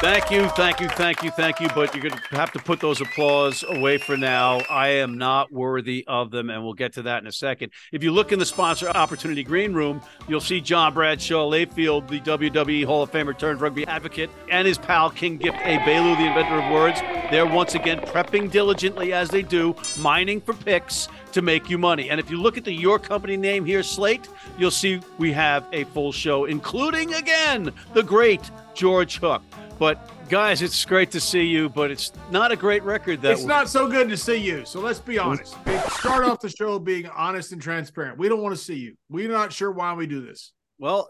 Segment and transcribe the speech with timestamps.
[0.00, 1.68] Thank you, thank you, thank you, thank you.
[1.74, 4.60] But you're going to have to put those applause away for now.
[4.70, 7.70] I am not worthy of them, and we'll get to that in a second.
[7.92, 12.18] If you look in the sponsor opportunity green room, you'll see John Bradshaw Layfield, the
[12.20, 16.60] WWE Hall of Famer turned rugby advocate, and his pal King Gift Egbelu, the inventor
[16.60, 16.98] of words.
[17.30, 22.08] They're once again prepping diligently as they do, mining for picks to make you money.
[22.08, 25.66] And if you look at the Your Company name here, Slate, you'll see we have
[25.72, 29.42] a full show, including again the great George Hook.
[29.80, 33.22] But guys, it's great to see you, but it's not a great record.
[33.22, 34.66] That it's not so good to see you.
[34.66, 35.24] So let's be mm.
[35.24, 35.56] honest.
[35.98, 38.18] Start off the show being honest and transparent.
[38.18, 38.94] We don't want to see you.
[39.08, 40.52] We're not sure why we do this.
[40.78, 41.08] Well,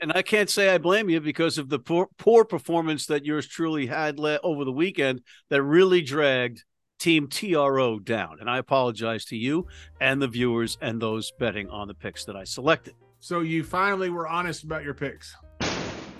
[0.00, 3.46] and I can't say I blame you because of the poor, poor performance that yours
[3.46, 5.20] truly had le- over the weekend
[5.50, 6.64] that really dragged
[6.98, 8.38] Team TRO down.
[8.40, 9.66] And I apologize to you
[10.00, 12.94] and the viewers and those betting on the picks that I selected.
[13.20, 15.36] So you finally were honest about your picks.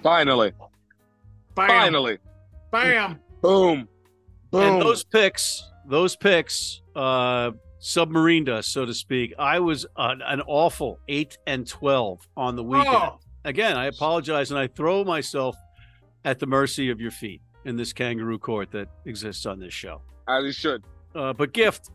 [0.03, 0.53] Finally.
[1.57, 1.69] Bam.
[1.69, 2.19] Finally.
[2.71, 3.19] Bam.
[3.41, 3.89] Boom.
[4.51, 4.63] Boom.
[4.63, 9.35] And those picks, those picks, uh, submarined us, so to speak.
[9.39, 12.95] I was an, an awful eight and twelve on the weekend.
[12.95, 13.19] Oh.
[13.45, 15.57] Again, I apologize, and I throw myself
[16.25, 20.03] at the mercy of your feet in this kangaroo court that exists on this show.
[20.29, 20.85] As you should.
[21.15, 21.91] Uh, but gift,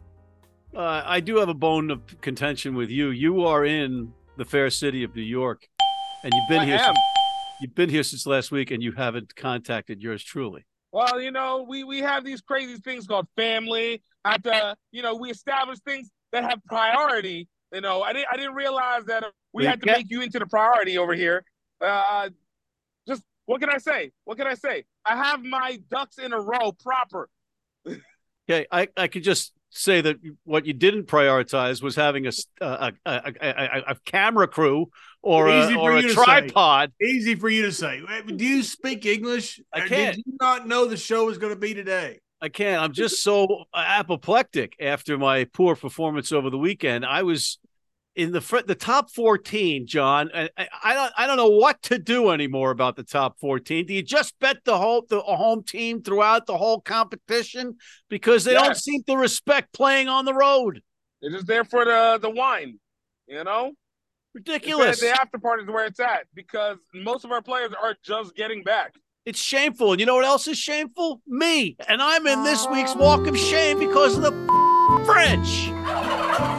[0.75, 3.09] uh, I do have a bone of contention with you.
[3.09, 5.67] You are in the fair city of New York,
[6.23, 6.77] and you've been I here.
[6.77, 6.95] am.
[7.61, 10.65] You've been here since last week, and you haven't contacted yours truly.
[10.91, 14.01] Well, you know, we we have these crazy things called family.
[14.25, 17.47] To, you know, we establish things that have priority.
[17.71, 20.47] You know, I didn't I didn't realize that we had to make you into the
[20.47, 21.43] priority over here.
[21.79, 22.29] Uh,
[23.07, 24.11] just what can I say?
[24.25, 24.85] What can I say?
[25.05, 27.29] I have my ducks in a row proper.
[28.49, 32.93] Okay, I, I could just say that what you didn't prioritize was having a a
[33.05, 34.91] a camera crew
[35.23, 36.15] or Easy a, or a to say.
[36.15, 36.91] tripod.
[37.01, 38.01] Easy for you to say.
[38.35, 39.59] Do you speak English?
[39.73, 40.15] I can't.
[40.15, 42.19] Did you not know the show was going to be today?
[42.41, 42.81] I can't.
[42.81, 47.05] I'm just so apoplectic after my poor performance over the weekend.
[47.05, 47.59] I was
[48.15, 50.29] in the fr- the top 14, John.
[50.33, 53.85] I, I, don't I don't know what to do anymore about the top 14.
[53.85, 57.77] Do you just bet the whole the home team throughout the whole competition
[58.09, 60.81] because they don't seem to respect playing on the road?
[61.21, 62.79] They're just there for the the wine.
[63.27, 63.71] You know,
[64.33, 64.99] Ridiculous.
[64.99, 68.35] that The after party is where it's at because most of our players are just
[68.35, 68.93] getting back.
[69.25, 69.91] It's shameful.
[69.91, 71.21] And you know what else is shameful?
[71.27, 71.77] Me.
[71.87, 74.31] And I'm in this week's walk of shame because of the
[75.05, 76.50] French.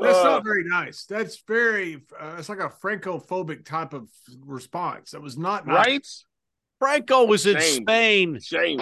[0.00, 1.04] That's Uh, not very nice.
[1.04, 2.02] That's very.
[2.18, 4.08] Uh, it's like a Franco-phobic type of
[4.46, 5.10] response.
[5.12, 5.76] That was not nice.
[5.86, 6.06] right.
[6.78, 7.82] Franco was in Shame.
[7.82, 8.40] Spain.
[8.40, 8.80] Shame.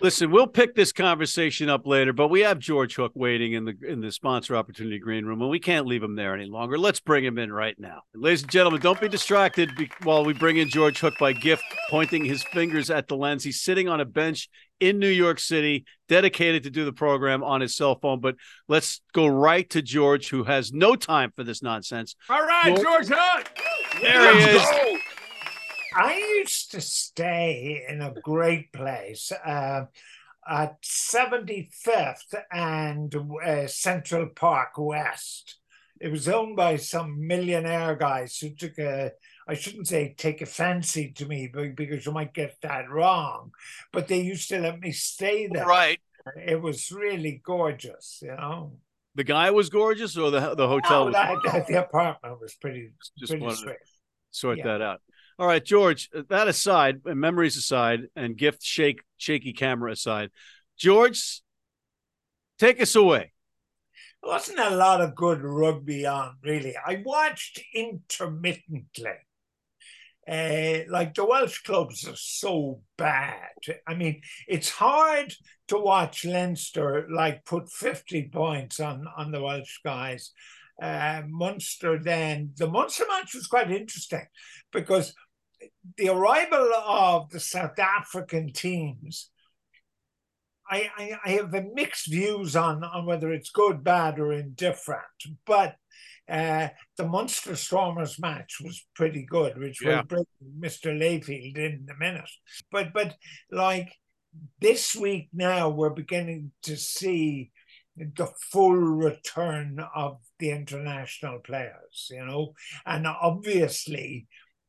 [0.00, 3.74] Listen, we'll pick this conversation up later, but we have George Hook waiting in the
[3.86, 6.78] in the sponsor opportunity green room, and we can't leave him there any longer.
[6.78, 8.02] Let's bring him in right now.
[8.14, 11.64] Ladies and gentlemen, don't be distracted be- while we bring in George Hook by gift,
[11.90, 13.42] pointing his fingers at the lens.
[13.42, 14.48] He's sitting on a bench
[14.78, 18.20] in New York City, dedicated to do the program on his cell phone.
[18.20, 18.36] But
[18.68, 22.14] let's go right to George, who has no time for this nonsense.
[22.30, 23.48] All right, George- George Hunt.
[24.00, 24.62] There he is.
[24.62, 24.87] Go.
[25.94, 29.86] I used to stay in a great place uh,
[30.48, 35.56] at 75th and uh, Central Park West.
[36.00, 39.12] It was owned by some millionaire guys who took a,
[39.48, 43.50] I shouldn't say take a fancy to me be- because you might get that wrong,
[43.92, 45.66] but they used to let me stay there.
[45.66, 45.98] Right.
[46.36, 48.78] It was really gorgeous, you know.
[49.14, 52.54] The guy was gorgeous, or the the hotel No, was that, that- the apartment was
[52.54, 53.76] pretty, just pretty wanted to sweet.
[54.30, 54.64] sort Yeah.
[54.66, 55.00] that out.
[55.38, 56.10] All right, George.
[56.30, 60.30] That aside, and memories aside, and gift shake shaky camera aside,
[60.76, 61.42] George,
[62.58, 63.32] take us away.
[64.22, 66.74] There wasn't a lot of good rugby on, really.
[66.76, 69.12] I watched intermittently.
[70.28, 73.48] Uh, like the Welsh clubs are so bad.
[73.86, 75.32] I mean, it's hard
[75.68, 80.32] to watch Leinster like put 50 points on, on the Welsh guys.
[80.82, 84.26] Uh, Munster then, the Munster match was quite interesting
[84.70, 85.14] because
[85.96, 89.30] the arrival of the South African teams
[90.70, 95.02] I, I, I have a mixed views on, on whether it's good, bad, or indifferent.
[95.46, 95.76] But
[96.28, 96.68] Uh,
[96.98, 100.00] the Munster Stormers match was pretty good, which Yeah.
[100.00, 100.26] will bring
[100.60, 100.92] Mr.
[100.92, 102.28] Layfield in a minute.
[102.70, 103.16] But but
[103.50, 103.90] like
[104.60, 107.50] this week now, we're beginning to see
[107.96, 112.52] the full return of the international players, you know,
[112.84, 114.26] and obviously,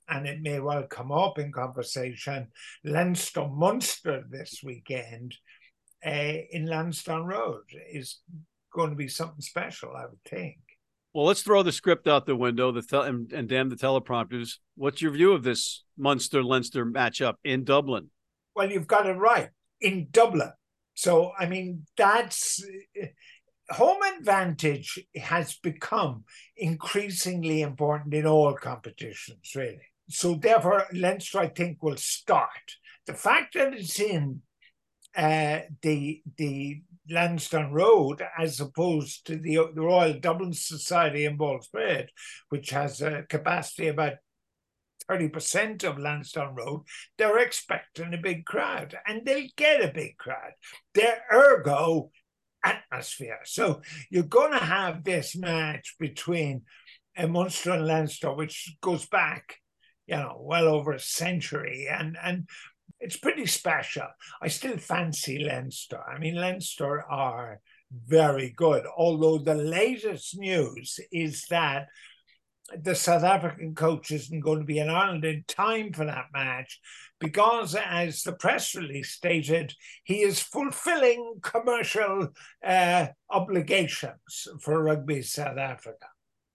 [0.10, 2.48] and it may well come up in conversation,
[2.84, 5.36] Leinster Munster this weekend
[6.06, 6.10] uh,
[6.52, 8.20] in Lansdowne Road is
[8.74, 10.58] going to be something special, I would think.
[11.14, 14.58] Well, let's throw the script out the window the tel- and, and damn the teleprompters.
[14.76, 18.10] What's your view of this Munster Leinster matchup in Dublin?
[18.56, 19.50] Well, you've got it right
[19.82, 20.52] in Dublin.
[20.94, 22.64] So, I mean, that's
[23.70, 26.26] home advantage has become
[26.58, 29.80] increasingly important in all competitions, really.
[30.10, 32.50] So, therefore, Leinster, I think, will start.
[33.06, 34.42] The fact that it's in
[35.16, 42.10] uh, the the Lansdowne Road as opposed to the, the Royal Dublin Society in Ballsbridge,
[42.50, 44.18] which has a capacity about
[45.10, 46.84] 30% of Lansdowne Road,
[47.18, 50.52] they're expecting a big crowd and they'll get a big crowd.
[50.94, 52.12] They're ergo
[52.64, 53.40] atmosphere.
[53.46, 56.64] So you're going to have this match between
[57.18, 59.56] uh, Munster and Leinster, which goes back,
[60.10, 61.88] you know, well over a century.
[61.90, 62.48] And, and
[63.00, 64.08] it's pretty special.
[64.42, 66.02] I still fancy Leinster.
[66.02, 67.62] I mean, Leinster are
[68.08, 71.88] very good, although the latest news is that
[72.84, 76.80] the South African coach isn't going to be in Ireland in time for that match
[77.20, 79.74] because, as the press release stated,
[80.04, 82.30] he is fulfilling commercial
[82.64, 86.06] uh, obligations for Rugby South Africa.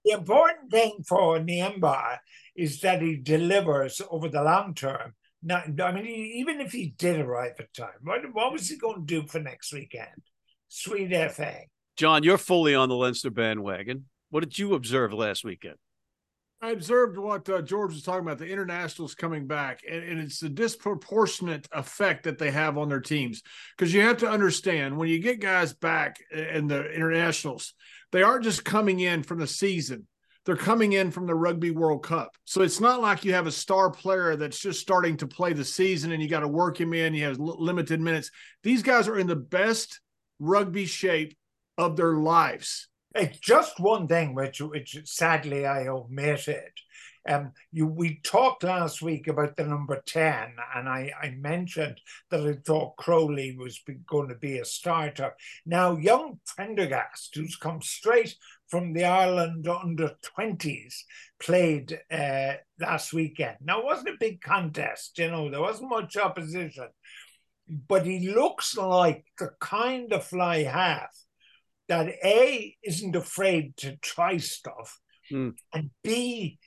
[0.05, 2.19] The important thing for Nienaber
[2.55, 5.15] is that he delivers over the long term.
[5.43, 9.07] Not, I mean, even if he did arrive at time, what, what was he going
[9.07, 10.23] to do for next weekend?
[10.69, 11.61] Sweet FA.
[11.97, 14.07] John, you're fully on the Leinster bandwagon.
[14.31, 15.77] What did you observe last weekend?
[16.65, 20.41] I observed what uh, George was talking about the internationals coming back, and, and it's
[20.41, 23.43] the disproportionate effect that they have on their teams.
[23.77, 27.75] Because you have to understand when you get guys back in the internationals,
[28.13, 30.07] they aren't just coming in from the season,
[30.47, 32.35] they're coming in from the Rugby World Cup.
[32.47, 35.67] So it's not like you have a star player that's just starting to play the
[35.67, 38.31] season and you got to work him in, you have limited minutes.
[38.63, 40.01] These guys are in the best
[40.39, 41.37] rugby shape
[41.77, 42.89] of their lives.
[43.15, 46.73] It's just one thing which which sadly I omitted.
[47.27, 52.01] Um, you we talked last week about the number ten, and I, I mentioned
[52.31, 55.33] that I thought Crowley was be, going to be a starter.
[55.65, 58.35] Now, young Prendergast, who's come straight
[58.69, 61.05] from the Ireland under twenties,
[61.39, 63.57] played uh, last weekend.
[63.63, 66.89] Now, it wasn't a big contest, you know, there wasn't much opposition,
[67.69, 71.24] but he looks like the kind of fly half
[71.89, 74.99] that A isn't afraid to try stuff,
[75.33, 75.55] Mm.
[75.73, 76.59] and B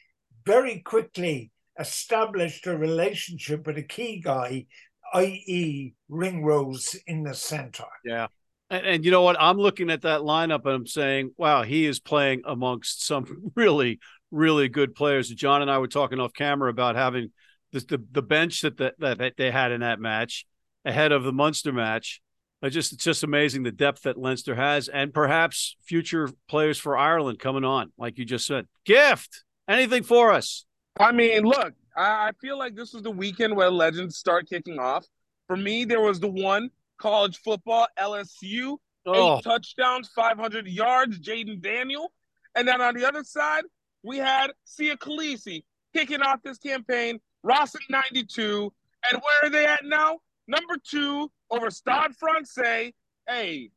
[0.45, 4.65] very quickly established a relationship with a key guy,
[5.13, 7.85] i.e., Ringrose in the center.
[8.03, 8.27] Yeah.
[8.69, 9.39] And, and, you know what?
[9.39, 13.99] I'm looking at that lineup and I'm saying, wow, he is playing amongst some really,
[14.31, 15.29] really good players.
[15.29, 17.31] John and I were talking off camera about having
[17.71, 20.45] the the, the bench that, the, that they had in that match
[20.83, 22.21] ahead of the Munster match.
[22.61, 26.97] I just it's just amazing the depth that Leinster has, and perhaps future players for
[26.97, 28.65] Ireland coming on, like you just said.
[28.85, 30.65] Gift, anything for us?
[30.99, 35.05] I mean, look, I feel like this was the weekend where legends start kicking off.
[35.47, 41.61] For me, there was the one college football LSU, Oh, eight touchdowns, 500 yards, Jayden
[41.61, 42.11] Daniel.
[42.55, 43.63] And then on the other side,
[44.03, 45.63] we had Siya Kolisi
[45.95, 48.73] kicking off this campaign, Racing 92.
[49.11, 50.19] And where are they at now?
[50.47, 52.93] Number two over Stade Francais.
[53.27, 53.69] Hey,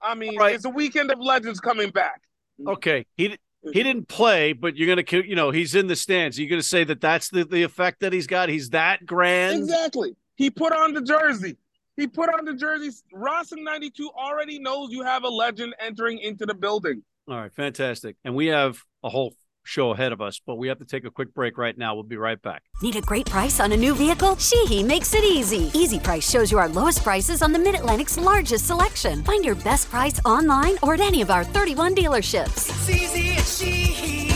[0.00, 0.54] I mean, Right.
[0.54, 2.20] it's a weekend of legends coming back.
[2.66, 3.06] okay.
[3.16, 3.36] He
[3.72, 6.38] he didn't play, but you're gonna you know he's in the stands.
[6.38, 8.48] You're gonna say that that's the the effect that he's got.
[8.48, 9.58] He's that grand.
[9.60, 10.14] Exactly.
[10.36, 11.56] He put on the jersey.
[11.96, 12.90] He put on the jersey.
[13.12, 17.02] Racing 92 already knows you have a legend entering into the building.
[17.28, 18.16] All right, fantastic.
[18.24, 19.32] And we have a whole
[19.64, 21.94] show ahead of us, but we have to take a quick break right now.
[21.94, 22.62] We'll be right back.
[22.82, 24.36] Need a great price on a new vehicle?
[24.36, 25.70] Sheehy makes it easy.
[25.74, 29.24] Easy Price shows you our lowest prices on the Mid Atlantic's largest selection.
[29.24, 32.68] Find your best price online or at any of our 31 dealerships.
[32.68, 34.28] It's easy at Sheehy.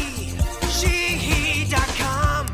[0.69, 2.47] Sheehy.com.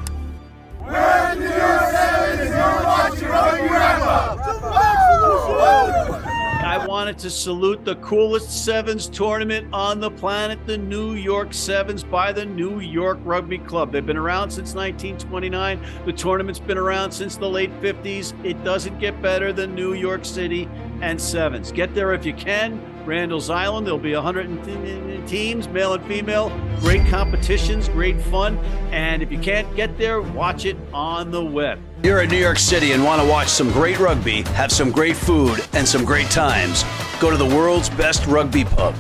[6.75, 12.02] I wanted to salute the coolest sevens tournament on the planet, the New York Sevens
[12.02, 13.93] by the New York Rugby Club.
[13.93, 15.81] They've been around since 1929.
[16.04, 18.35] The tournament's been around since the late 50s.
[18.45, 20.69] It doesn't get better than New York City.
[21.01, 21.73] And sevens.
[21.73, 22.81] Get there if you can.
[23.05, 23.87] Randall's Island.
[23.87, 26.51] There'll be 100 teams, male and female.
[26.81, 28.59] Great competitions, great fun.
[28.91, 31.79] And if you can't get there, watch it on the web.
[32.03, 35.17] You're in New York City and want to watch some great rugby, have some great
[35.17, 36.85] food, and some great times.
[37.21, 38.95] Go to the world's best rugby pub,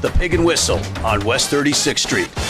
[0.00, 2.45] the Pig and Whistle on West 36th Street.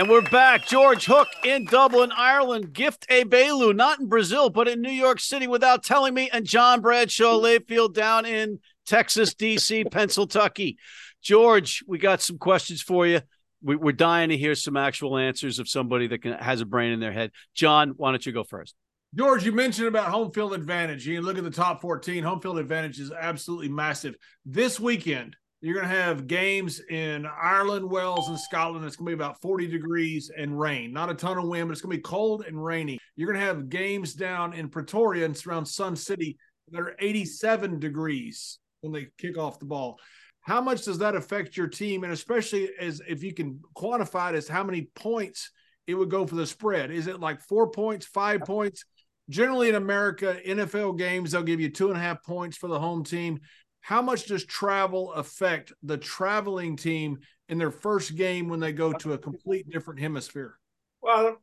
[0.00, 0.66] And we're back.
[0.66, 2.72] George Hook in Dublin, Ireland.
[2.72, 6.30] Gift Egbelu, not in Brazil, but in New York City without telling me.
[6.32, 10.72] And John Bradshaw Layfield down in Texas, DC, Pennsylvania.
[11.20, 13.20] George, we got some questions for you.
[13.62, 16.92] We, are dying to hear some actual answers of somebody that can, has a brain
[16.92, 17.30] in their head.
[17.54, 18.74] John, why don't you go first?
[19.14, 21.06] George, you mentioned about home field advantage.
[21.06, 24.14] You look at the top 14, home field advantage is absolutely massive.
[24.46, 28.84] This weekend, you're going to have games in Ireland, Wales, and Scotland.
[28.86, 30.92] It's going to be about 40 degrees and rain.
[30.92, 32.98] Not a ton of wind, but it's going to be cold and rainy.
[33.14, 36.38] You're going to have games down in Pretoria and around Sun City
[36.70, 39.98] that are 87 degrees when they kick off the ball.
[40.40, 42.04] How much does that affect your team?
[42.04, 45.50] And especially as if you can quantify it as how many points
[45.86, 46.90] it would go for the spread.
[46.90, 48.84] Is it like four points, five points?
[49.28, 52.80] Generally in America, NFL games, they'll give you two and a half points for the
[52.80, 53.40] home team
[53.80, 57.18] how much does travel affect the traveling team
[57.48, 60.56] in their first game when they go to a complete different hemisphere?
[61.02, 61.38] Well,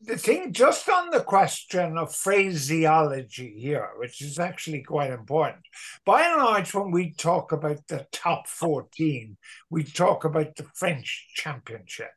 [0.00, 5.62] the thing just on the question of phraseology here, which is actually quite important.
[6.04, 9.36] By and large, when we talk about the top 14,
[9.70, 12.10] we talk about the French championship.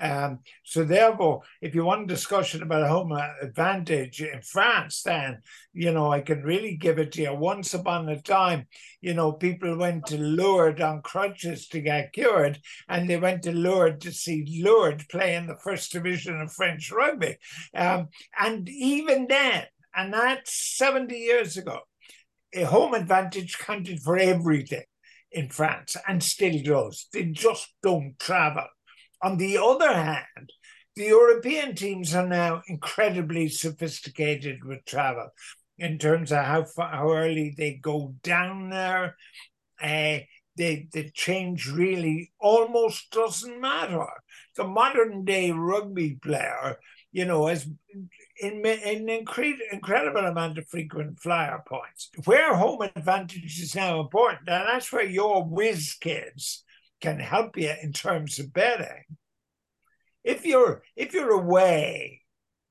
[0.00, 5.38] Um, so therefore, if you want a discussion about home advantage in France, then
[5.72, 7.34] you know I can really give it to you.
[7.34, 8.66] Once upon a time,
[9.00, 12.58] you know, people went to Lourdes on crutches to get cured,
[12.88, 16.90] and they went to Lourdes to see Lourdes play in the first division of French
[16.90, 17.36] rugby.
[17.74, 18.08] Um,
[18.38, 21.80] and even then, and that's 70 years ago,
[22.52, 24.84] a home advantage counted for everything
[25.30, 27.08] in France and still does.
[27.12, 28.66] They just don't travel.
[29.24, 30.52] On the other hand,
[30.96, 35.30] the European teams are now incredibly sophisticated with travel
[35.78, 39.16] in terms of how far, how early they go down there.
[39.80, 40.18] Uh,
[40.58, 44.06] they, the change really almost doesn't matter.
[44.56, 46.76] The modern day rugby player,
[47.10, 47.66] you know, has
[48.38, 52.10] in an incre- incredible amount of frequent flyer points.
[52.26, 56.63] Where home advantage is now important, and that's where your whiz kids
[57.04, 59.04] can help you in terms of betting.
[60.24, 62.22] If you're if you're away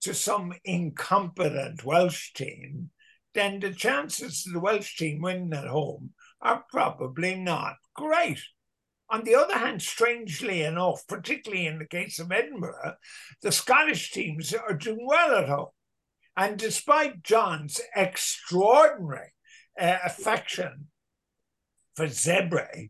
[0.02, 2.90] to some incompetent Welsh team,
[3.36, 8.42] then the chances of the Welsh team winning at home are probably not great.
[9.08, 12.96] On the other hand, strangely enough, particularly in the case of Edinburgh,
[13.44, 15.76] the Scottish teams are doing well at home.
[16.36, 19.34] And despite John's extraordinary
[19.80, 20.88] uh, affection
[21.96, 22.90] for Zebre,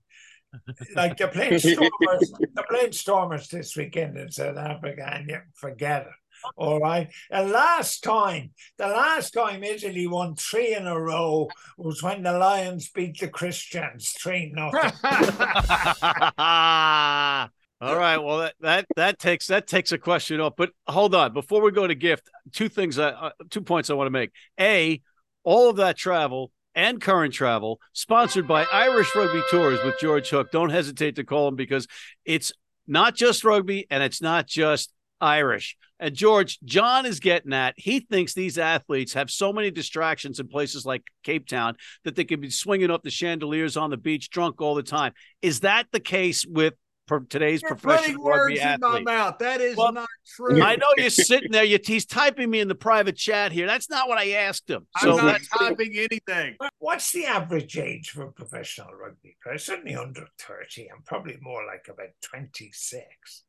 [0.95, 6.03] like they're playing Stormers, they're playing Stormers this weekend in South Africa, and you forget
[6.03, 6.13] it.
[6.57, 7.09] All right.
[7.31, 12.33] And last time, the last time Italy won three in a row was when the
[12.33, 14.91] Lions beat the Christians three nothing.
[17.83, 18.17] All right.
[18.17, 20.53] Well, that, that that takes that takes a question off.
[20.57, 24.07] But hold on, before we go to gift, two things, uh, two points I want
[24.07, 24.31] to make.
[24.59, 25.01] A,
[25.43, 30.51] all of that travel and current travel, sponsored by Irish Rugby Tours with George Hook.
[30.51, 31.87] Don't hesitate to call him because
[32.25, 32.51] it's
[32.87, 35.77] not just rugby and it's not just Irish.
[35.99, 40.49] And George, John is getting at, he thinks these athletes have so many distractions in
[40.49, 44.29] places like Cape Town that they could be swinging up the chandeliers on the beach
[44.29, 45.13] drunk all the time.
[45.41, 46.73] Is that the case with
[47.07, 49.05] today's You're professional rugby in my athlete.
[49.05, 49.37] mouth.
[49.39, 50.61] That is Well, not true.
[50.61, 51.63] I know you're sitting there.
[51.63, 53.67] You're, he's typing me in the private chat here.
[53.67, 54.87] That's not what I asked him.
[54.95, 56.55] I'm not typing anything.
[56.79, 59.57] What's the average age for a professional rugby player?
[59.57, 63.43] Certainly under 30 and probably more like about 26.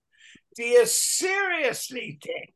[0.57, 2.55] Do you seriously think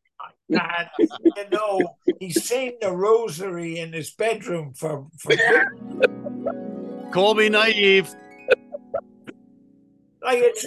[0.49, 5.35] that, you know, he's saying the rosary in his bedroom for, for
[7.13, 8.15] call me naive.
[10.29, 10.67] Like it's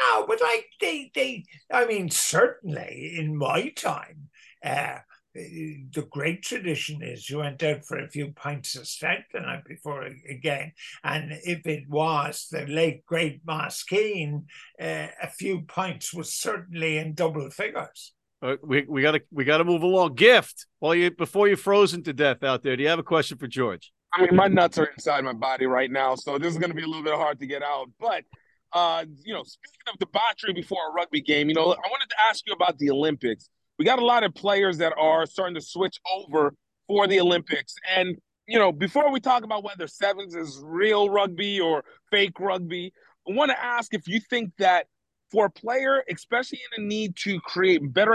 [0.00, 4.30] no, but like they they I mean certainly in my time,
[4.64, 4.98] uh
[5.34, 9.64] the great tradition is you went out for a few pints of stout the night
[9.66, 10.72] before again,
[11.04, 14.46] and if it was the late great Moss Keane,
[14.80, 18.12] uh, a few pints was certainly in double figures.
[18.40, 20.14] Uh, we we gotta we gotta move along.
[20.14, 20.66] Gift.
[20.78, 23.46] While you before you're frozen to death out there, do you have a question for
[23.46, 23.92] George?
[24.14, 26.76] I mean, my nuts are inside my body right now, so this is going to
[26.76, 27.88] be a little bit hard to get out.
[27.98, 28.24] But,
[28.72, 32.16] uh, you know, speaking of debauchery before a rugby game, you know, I wanted to
[32.28, 33.48] ask you about the Olympics.
[33.78, 36.54] we got a lot of players that are starting to switch over
[36.86, 37.74] for the Olympics.
[37.96, 42.92] And, you know, before we talk about whether sevens is real rugby or fake rugby,
[43.28, 44.86] I want to ask if you think that
[45.30, 48.14] for a player, especially in a need to create better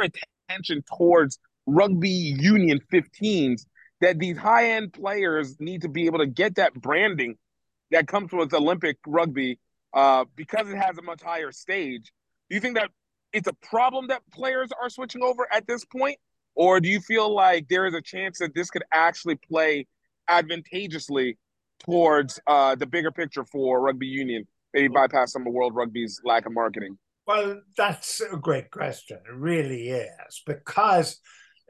[0.50, 3.66] attention towards rugby union 15s,
[4.02, 7.36] that these high end players need to be able to get that branding
[7.92, 9.60] that comes with Olympic rugby
[9.98, 12.12] uh, because it has a much higher stage.
[12.50, 12.92] Do you think that
[13.34, 16.18] it's a problem that players are switching over at this point?
[16.56, 19.88] Or do you feel like there is a chance that this could actually play
[20.30, 21.38] advantageously
[21.80, 26.46] towards uh, the bigger picture for rugby union, maybe bypass some of World Rugby's lack
[26.46, 26.98] of marketing?
[27.26, 29.18] Well, that's a great question.
[29.18, 30.44] It really is.
[30.46, 31.20] Because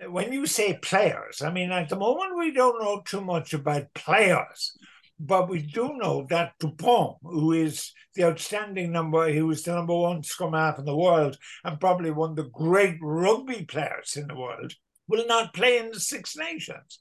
[0.10, 3.94] when you say players, I mean, at the moment, we don't know too much about
[3.94, 4.78] players.
[5.20, 9.96] But we do know that Dupont, who is the outstanding number, he was the number
[9.96, 14.28] one scrum half in the world and probably one of the great rugby players in
[14.28, 14.74] the world,
[15.08, 17.00] will not play in the Six Nations.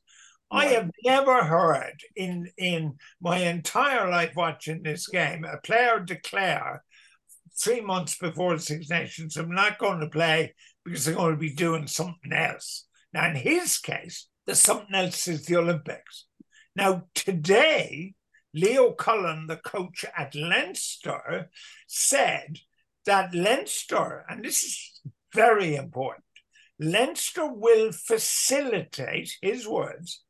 [0.51, 6.85] I have never heard in in my entire life watching this game a player declare
[7.59, 10.55] three months before the Six Nations, I'm not going to play
[10.85, 12.87] because they're going to be doing something else.
[13.13, 16.26] Now, in his case, the something else is the Olympics.
[16.77, 18.15] Now, today,
[18.53, 21.51] Leo Cullen, the coach at Leinster,
[21.87, 22.59] said
[23.07, 25.01] that Leinster, and this is
[25.35, 26.25] very important,
[26.79, 30.23] Leinster will facilitate, his words,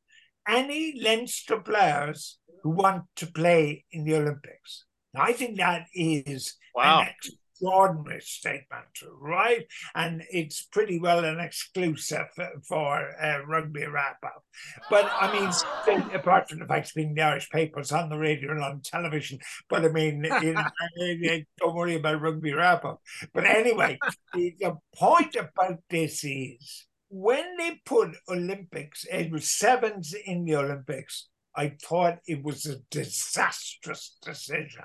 [0.48, 4.84] any Leinster players who want to play in the Olympics.
[5.12, 7.00] Now, I think that is Wow.
[7.00, 7.08] an
[7.56, 8.86] extraordinary statement,
[9.20, 9.66] right?
[9.94, 12.26] And it's pretty well an exclusive
[12.68, 14.44] for uh, rugby wrap up.
[14.90, 18.52] But I mean, apart from the fact it's being the Irish papers on the radio
[18.52, 20.64] and on television, but I mean, you know,
[21.58, 23.00] don't worry about rugby wrap up.
[23.32, 23.98] But anyway,
[24.34, 30.56] the, the point about this is when they put Olympics, it was sevens in the
[30.56, 31.28] Olympics.
[31.58, 34.84] I thought it was a disastrous decision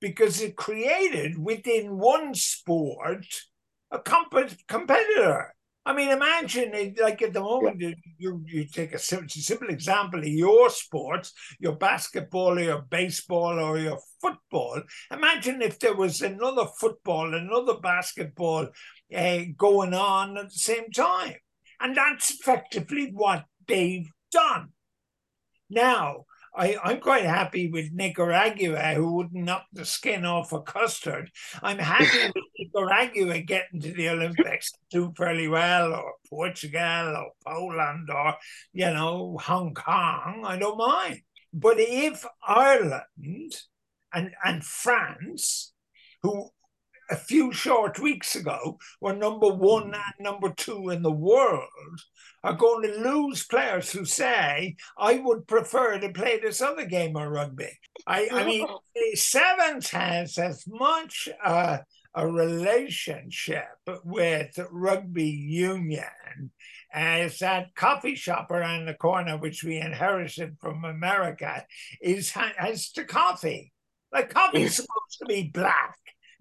[0.00, 3.26] because it created within one sport
[3.90, 5.54] a comp- competitor.
[5.84, 9.68] I mean, imagine it, like at the moment, you, you, you take a simple, simple
[9.68, 14.82] example of your sports, your basketball or your baseball or your football.
[15.12, 18.66] Imagine if there was another football, another basketball
[19.16, 21.36] uh, going on at the same time.
[21.80, 24.70] And that's effectively what they've done.
[25.70, 26.25] Now,
[26.56, 31.30] I, I'm quite happy with Nicaragua, who wouldn't knock the skin off a custard.
[31.62, 38.08] I'm happy with Nicaragua getting to the Olympics, do fairly well, or Portugal, or Poland,
[38.10, 38.36] or,
[38.72, 40.44] you know, Hong Kong.
[40.46, 41.20] I don't mind.
[41.52, 43.54] But if Ireland
[44.12, 45.74] and, and France,
[46.22, 46.50] who
[47.10, 51.68] a few short weeks ago were number one and number two in the world,
[52.42, 57.16] are going to lose players who say, I would prefer to play this other game
[57.16, 57.70] of rugby.
[58.06, 61.78] I, I mean, the Sevens has as much uh,
[62.14, 63.66] a relationship
[64.04, 66.50] with rugby union
[66.92, 71.64] as that coffee shop around the corner, which we inherited from America,
[72.00, 73.72] is has to coffee.
[74.12, 75.96] Like coffee is supposed to be black.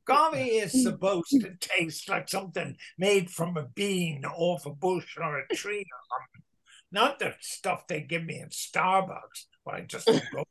[0.06, 5.39] Coffee is supposed to taste like something made from a bean off a bush or
[5.39, 6.44] a tree or something.
[6.91, 9.46] Not the stuff they give me in Starbucks.
[9.65, 10.44] Well, I just don't go.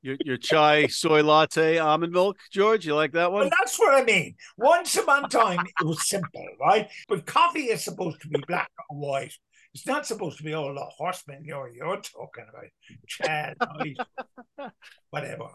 [0.00, 2.84] Your, your chai soy latte almond milk, George.
[2.84, 3.42] You like that one?
[3.42, 4.34] Well, that's what I mean.
[4.56, 6.90] Once upon a time, it was simple, right?
[7.08, 9.34] But coffee is supposed to be black or white.
[9.74, 12.64] It's not supposed to be all the horsemen you're, you're talking about.
[13.06, 13.56] Chad,
[15.10, 15.48] whatever.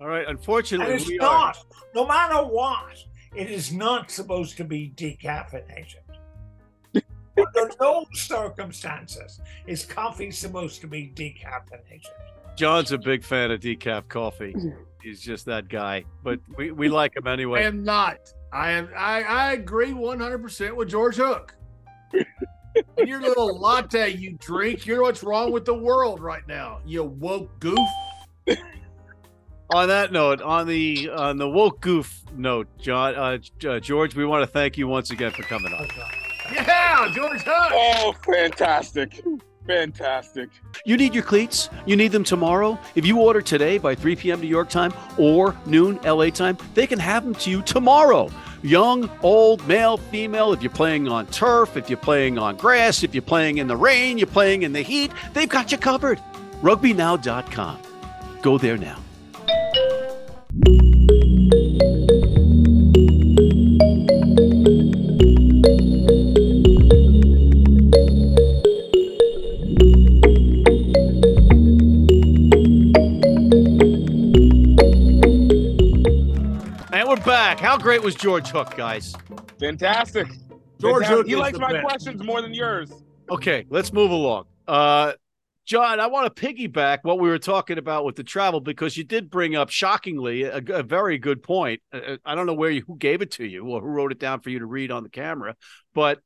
[0.00, 0.26] All right.
[0.26, 1.22] Unfortunately, And it's we are.
[1.22, 1.58] not,
[1.94, 2.96] no matter what,
[3.34, 5.96] it is not supposed to be decaffeinated.
[6.96, 12.04] Under no circumstances is coffee supposed to be decaffeinated.
[12.56, 14.54] John's a big fan of decaf coffee.
[15.02, 17.60] He's just that guy, but we, we like him anyway.
[17.60, 17.78] I anyway.
[17.78, 18.18] am not.
[18.52, 18.90] I am.
[18.96, 21.54] I, I agree one hundred percent with George Hook.
[22.12, 26.80] and your little latte you drink, you're what's wrong with the world right now.
[26.84, 27.78] You woke goof.
[29.72, 34.24] On that note, on the on the woke goof note, John, uh, uh, George, we
[34.24, 35.88] want to thank you once again for coming on.
[36.52, 37.72] Yeah, George Hook.
[37.72, 39.22] Oh, fantastic.
[39.66, 40.48] Fantastic.
[40.84, 41.68] You need your cleats?
[41.86, 42.78] You need them tomorrow?
[42.96, 44.40] If you order today by 3 p.m.
[44.40, 48.30] New York time or noon LA time, they can have them to you tomorrow.
[48.62, 53.14] Young, old, male, female, if you're playing on turf, if you're playing on grass, if
[53.14, 56.18] you're playing in the rain, you're playing in the heat, they've got you covered.
[56.62, 57.78] RugbyNow.com.
[58.42, 58.98] Go there now.
[77.84, 79.14] Night was George Hook, guys.
[79.58, 80.28] Fantastic.
[80.80, 81.16] George Fantastic.
[81.16, 81.84] Hook He likes my best.
[81.84, 82.92] questions more than yours.
[83.30, 84.44] Okay, let's move along.
[84.66, 85.12] Uh,
[85.66, 89.04] John, I want to piggyback what we were talking about with the travel because you
[89.04, 91.80] did bring up, shockingly, a, a very good point.
[91.92, 94.18] Uh, I don't know where you who gave it to you or who wrote it
[94.18, 95.54] down for you to read on the camera,
[95.94, 96.20] but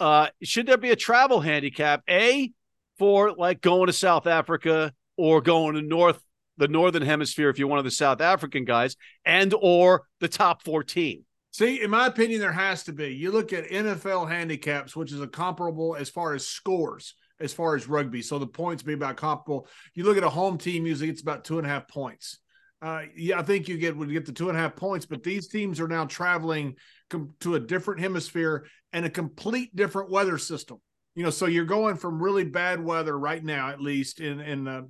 [0.00, 2.02] uh, should there be a travel handicap?
[2.08, 2.52] A
[2.98, 6.20] for like going to South Africa or going to North
[6.56, 10.62] the Northern Hemisphere if you're one of the South African guys, and or the top
[10.62, 11.24] fourteen.
[11.52, 13.08] See, in my opinion, there has to be.
[13.08, 17.76] You look at NFL handicaps, which is a comparable as far as scores, as far
[17.76, 18.22] as rugby.
[18.22, 19.68] So the points be about comparable.
[19.94, 22.38] You look at a home team, usually it's about two and a half points.
[22.80, 25.22] Uh, yeah, I think you get would get the two and a half points, but
[25.22, 26.74] these teams are now traveling
[27.10, 30.78] com- to a different hemisphere and a complete different weather system.
[31.14, 34.64] You know, so you're going from really bad weather right now, at least in in
[34.64, 34.88] the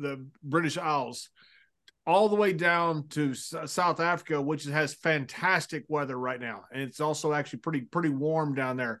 [0.00, 1.28] the British Isles,
[2.06, 7.00] all the way down to South Africa, which has fantastic weather right now, and it's
[7.00, 9.00] also actually pretty pretty warm down there.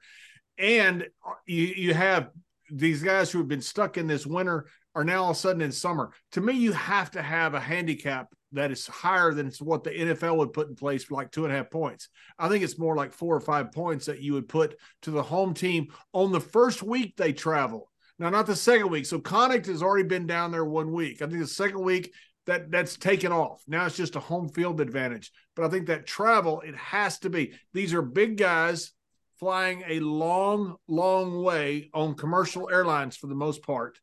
[0.58, 2.30] And uh, you you have
[2.70, 5.62] these guys who have been stuck in this winter are now all of a sudden
[5.62, 6.12] in summer.
[6.32, 10.36] To me, you have to have a handicap that is higher than what the NFL
[10.36, 12.08] would put in place for like two and a half points.
[12.38, 15.22] I think it's more like four or five points that you would put to the
[15.22, 17.89] home team on the first week they travel.
[18.20, 19.06] Now, not the second week.
[19.06, 21.22] So Connacht has already been down there one week.
[21.22, 22.12] I think the second week
[22.44, 23.62] that that's taken off.
[23.66, 25.32] Now it's just a home field advantage.
[25.56, 27.54] But I think that travel, it has to be.
[27.72, 28.92] These are big guys
[29.38, 33.98] flying a long, long way on commercial airlines for the most part.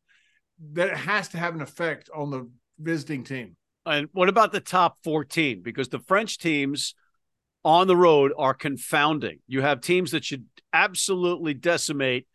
[0.72, 2.50] That has to have an effect on the
[2.80, 3.56] visiting team.
[3.86, 5.62] And what about the top 14?
[5.62, 6.96] Because the French teams
[7.64, 9.38] on the road are confounding.
[9.46, 12.26] You have teams that should absolutely decimate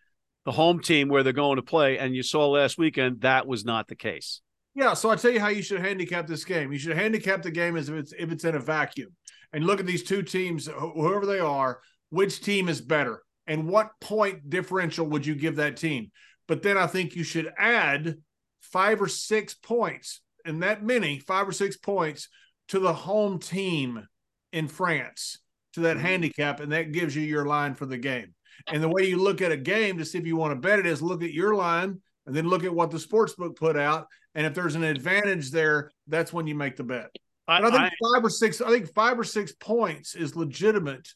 [0.46, 1.98] the home team where they're going to play.
[1.98, 4.42] And you saw last weekend that was not the case.
[4.76, 6.74] Yeah, so I tell you how you should handicap this game.
[6.74, 9.10] You should handicap the game as if it's if it's in a vacuum,
[9.52, 11.80] and look at these two teams, whoever they are,
[12.10, 16.12] which team is better, and what point differential would you give that team?
[16.48, 18.18] But then I think you should add
[18.62, 22.28] five or six points, and that many, five or six points,
[22.70, 24.08] to the home team
[24.52, 25.38] in France
[25.74, 26.06] to that mm-hmm.
[26.06, 28.34] handicap, and that gives you your line for the game.
[28.72, 30.80] And the way you look at a game to see if you want to bet
[30.80, 33.78] it is look at your line and then look at what the sports book put
[33.78, 34.08] out.
[34.36, 37.10] And if there's an advantage there, that's when you make the bet.
[37.48, 41.08] I, I think I- five or six, I think five or six points is legitimate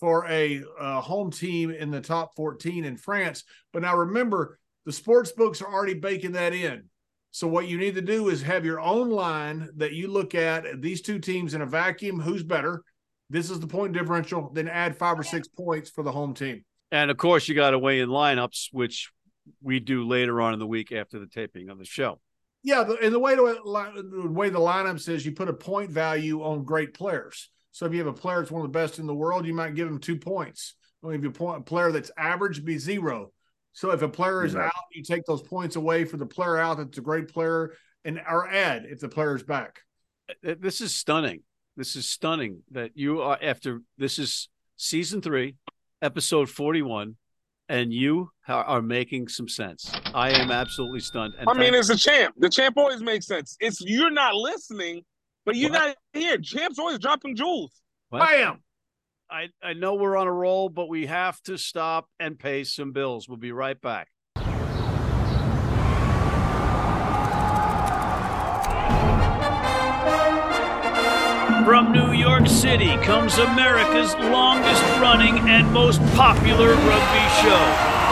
[0.00, 3.44] for a uh, home team in the top 14 in France.
[3.72, 6.84] But now remember, the sports books are already baking that in.
[7.30, 10.80] So what you need to do is have your own line that you look at
[10.80, 12.20] these two teams in a vacuum.
[12.20, 12.82] Who's better?
[13.30, 14.50] This is the point differential.
[14.52, 16.64] Then add five or six points for the home team.
[16.90, 19.10] And of course, you got to weigh in lineups, which
[19.62, 22.20] we do later on in the week after the taping of the show.
[22.62, 26.42] Yeah, and the way to the way the lineups is, you put a point value
[26.42, 27.50] on great players.
[27.70, 29.54] So if you have a player that's one of the best in the world, you
[29.54, 30.74] might give him two points.
[31.00, 33.32] Well, if you point a player that's average, be zero.
[33.72, 36.78] So if a player is out, you take those points away for the player out
[36.78, 37.74] that's a great player,
[38.04, 39.80] and or add if the player's back.
[40.28, 41.42] Uh, This is stunning.
[41.76, 45.54] This is stunning that you are after this is season three,
[46.02, 47.16] episode 41,
[47.68, 49.90] and you are, are making some sense.
[50.14, 51.34] I am absolutely stunned.
[51.38, 52.34] And I mean, it's a champ.
[52.38, 53.56] The champ always makes sense.
[53.60, 55.02] It's you're not listening,
[55.44, 55.86] but you're What?
[55.88, 56.38] not here.
[56.38, 57.72] Champ's always dropping jewels.
[58.10, 58.22] What?
[58.22, 58.62] am.
[59.30, 62.92] I, I know we're on a roll, but we have to stop and pay some
[62.92, 63.28] bills.
[63.28, 64.08] We'll be right back.
[71.68, 77.62] From New York City comes America's longest running and most popular rugby show.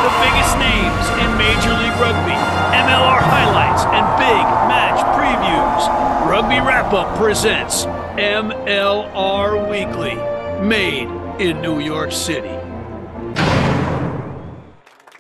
[0.05, 2.37] The biggest names in Major League Rugby,
[2.77, 6.29] MLR highlights, and big match previews.
[6.29, 7.87] Rugby Wrap Up presents
[8.21, 10.17] MLR Weekly,
[10.63, 11.09] made
[11.41, 12.59] in New York City.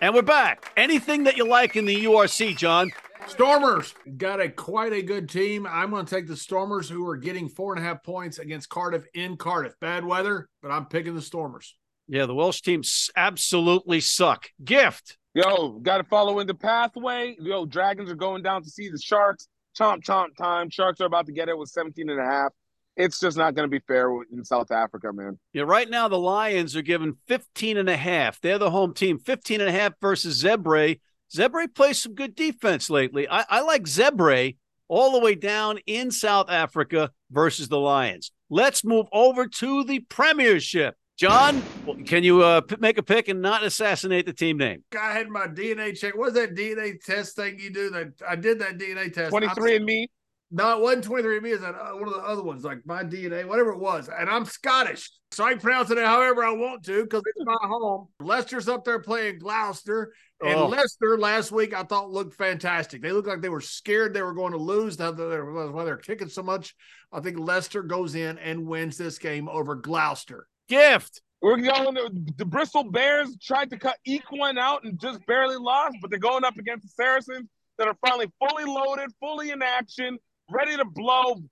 [0.02, 0.70] And we're back.
[0.76, 2.90] Anything that you like in the URC, John?
[3.28, 5.66] Stormers got a quite a good team.
[5.66, 8.68] I'm going to take the Stormers, who are getting four and a half points against
[8.68, 9.74] Cardiff in Cardiff.
[9.80, 11.74] Bad weather, but I'm picking the Stormers.
[12.08, 14.48] Yeah, the Welsh teams absolutely suck.
[14.64, 15.18] Gift.
[15.34, 17.36] Yo, got to follow in the pathway.
[17.40, 19.48] Yo, Dragons are going down to see the Sharks.
[19.78, 20.70] Chomp, chomp time.
[20.70, 22.52] Sharks are about to get it with 17 and a half.
[22.96, 25.38] It's just not going to be fair in South Africa, man.
[25.52, 28.40] Yeah, right now the Lions are given 15 and a half.
[28.40, 29.18] They're the home team.
[29.18, 30.98] 15 and a half versus Zebre.
[31.34, 33.28] Zebre plays some good defense lately.
[33.28, 34.56] I, I like Zebre
[34.88, 38.30] all the way down in South Africa versus the Lions.
[38.48, 40.94] Let's move over to the Premiership.
[41.18, 41.62] John,
[42.04, 44.84] can you uh, p- make a pick and not assassinate the team name?
[45.00, 46.16] I had my DNA check.
[46.16, 47.88] What's that DNA test thing you do?
[47.90, 49.30] That I did that DNA test.
[49.30, 50.10] 23 and me.
[50.50, 51.52] No, it wasn't 23andMe.
[51.52, 54.08] It's that, uh, one of the other ones, like my DNA, whatever it was.
[54.08, 57.56] And I'm Scottish, so I can pronounce it however I want to because it's my
[57.62, 58.08] home.
[58.20, 60.12] Leicester's up there playing Gloucester.
[60.44, 60.66] And Oh.
[60.68, 63.02] Leicester last week, I thought looked fantastic.
[63.02, 64.96] They looked like they were scared they were going to lose.
[64.96, 66.74] That's why they're kicking so much.
[67.12, 70.46] I think Leicester goes in and wins this game over Gloucester.
[70.68, 71.22] Gift.
[71.42, 75.96] We're going to the Bristol Bears tried to cut Equine out and just barely lost,
[76.00, 80.18] but they're going up against the Saracens that are finally fully loaded, fully in action,
[80.50, 81.42] ready to blow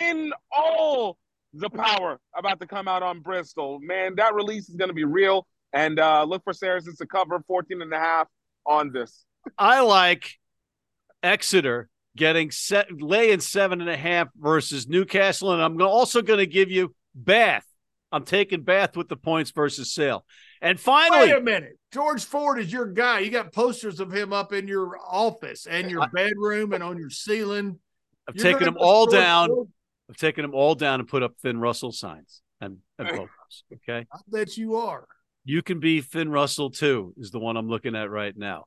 [0.00, 1.18] in all
[1.54, 3.78] the power about to come out on Bristol.
[3.80, 5.46] Man, that release is going to be real.
[5.72, 8.28] And uh, look for Saracens to cover 14 and a half
[8.66, 9.24] on this.
[9.58, 10.32] I like
[11.22, 16.46] Exeter getting set, laying seven and a half versus Newcastle, and I'm also going to
[16.46, 17.66] give you Bath.
[18.10, 20.24] I'm taking Bath with the points versus Sale.
[20.60, 21.78] And finally, Wait a minute.
[21.92, 23.20] George Ford is your guy.
[23.20, 27.10] You got posters of him up in your office and your bedroom and on your
[27.10, 27.78] ceiling.
[28.28, 29.48] I've You're taken them all George down.
[29.48, 29.68] Ford-
[30.10, 33.28] I've taken them all down and put up Finn Russell signs and, and logos.
[33.72, 34.06] Okay.
[34.12, 35.06] I bet you are.
[35.44, 38.64] You can be Finn Russell too, is the one I'm looking at right now.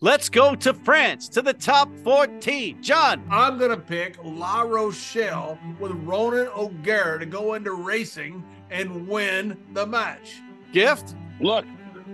[0.00, 2.82] Let's go to France to the top 14.
[2.82, 9.08] John, I'm going to pick La Rochelle with Ronan O'Gara to go into racing and
[9.08, 10.40] win the match.
[10.72, 11.14] gift.
[11.40, 11.64] Look,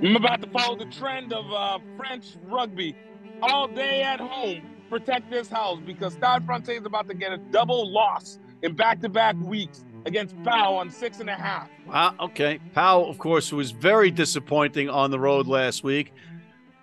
[0.03, 2.95] I'm about to follow the trend of uh, French rugby
[3.41, 4.63] all day at home.
[4.93, 9.35] Protect this house because Stade Francais is about to get a double loss in back-to-back
[9.41, 11.71] weeks against Pau on six and a half.
[11.87, 12.15] Wow.
[12.21, 12.59] Okay.
[12.75, 16.13] Powell, of course, was very disappointing on the road last week.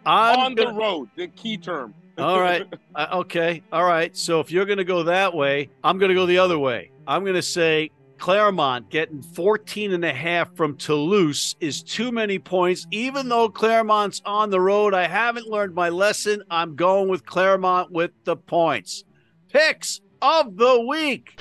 [0.08, 1.94] I'm on gonna- the road, the key term.
[2.18, 2.66] All right.
[2.96, 3.62] Uh, okay.
[3.72, 4.18] All right.
[4.18, 6.90] So if you're going to go that way, I'm going to go the other way.
[7.08, 12.38] I'm going to say Clermont getting 14 and a half from Toulouse is too many
[12.38, 12.86] points.
[12.92, 16.44] Even though Clermont's on the road, I haven't learned my lesson.
[16.52, 19.06] I'm going with Clermont with the points.
[19.52, 21.40] Picks of the week.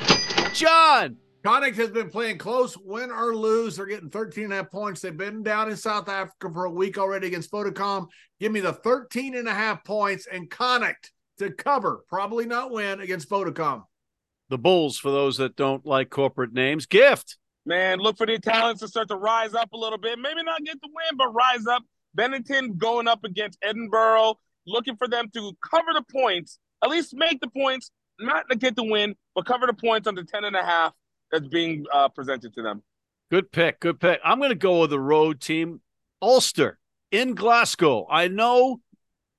[0.54, 1.16] John.
[1.44, 3.76] Connacht has been playing close, win or lose.
[3.76, 5.00] They're getting 13 and a half points.
[5.00, 8.06] They've been down in South Africa for a week already against Vodacom.
[8.40, 13.00] Give me the 13 and a half points and Connacht to cover, probably not win
[13.00, 13.84] against Vodacom.
[14.48, 16.86] The Bulls, for those that don't like corporate names.
[16.86, 17.36] Gift.
[17.66, 20.18] Man, look for the Italians to start to rise up a little bit.
[20.18, 21.82] Maybe not get the win, but rise up.
[22.16, 27.40] Benetton going up against Edinburgh, looking for them to cover the points, at least make
[27.40, 30.62] the points, not to get the win, but cover the points under 10 and a
[30.62, 30.92] half
[31.30, 32.82] that's being uh, presented to them.
[33.30, 33.80] Good pick.
[33.80, 34.20] Good pick.
[34.24, 35.82] I'm going to go with the road team,
[36.22, 36.78] Ulster
[37.10, 38.06] in Glasgow.
[38.10, 38.80] I know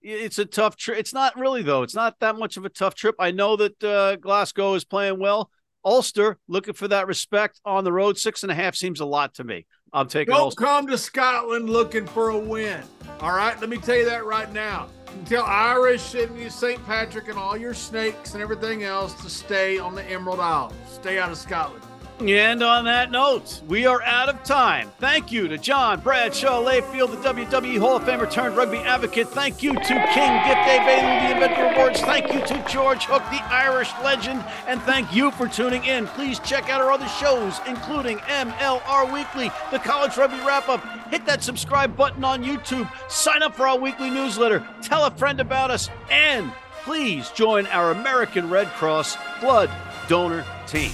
[0.02, 0.98] it's a tough trip.
[0.98, 1.84] It's not really though.
[1.84, 3.16] It's not that much of a tough trip.
[3.20, 5.50] I know that uh, Glasgow is playing well.
[5.86, 8.18] Ulster looking for that respect on the road.
[8.18, 9.66] Six and a half seems a lot to me.
[9.94, 10.64] I'm taking Don't Ulster.
[10.64, 12.84] come to Scotland looking for a win.
[13.22, 14.88] All right, let me tell you that right now.
[15.18, 16.86] You tell Irish and St.
[16.86, 20.74] Patrick and all your snakes and everything else to stay on the Emerald Isle.
[20.88, 21.84] Stay out of Scotland.
[22.22, 24.92] And on that note, we are out of time.
[25.00, 29.30] Thank you to John Bradshaw Layfield, the WWE Hall of Famer turned rugby advocate.
[29.30, 32.02] Thank you to King Gift Egbelu, the Inventor Awards.
[32.02, 34.44] Thank you to George Hook, the Irish legend.
[34.68, 36.08] And thank you for tuning in.
[36.08, 40.84] Please check out our other shows, including MLR Weekly, the College Rugby Wrap Up.
[41.12, 42.92] Hit that subscribe button on YouTube.
[43.10, 44.68] Sign up for our weekly newsletter.
[44.82, 45.90] Tell a friend about us.
[46.12, 46.52] And
[46.84, 49.72] please join our American Red Cross Blood
[50.10, 50.92] Donor Team.